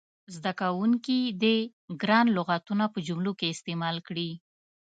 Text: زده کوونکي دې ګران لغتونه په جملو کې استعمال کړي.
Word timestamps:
زده 0.35 0.51
کوونکي 0.61 1.19
دې 1.41 1.57
ګران 2.01 2.25
لغتونه 2.37 2.85
په 2.93 2.99
جملو 3.07 3.31
کې 3.39 3.51
استعمال 3.53 3.97
کړي. 4.07 4.29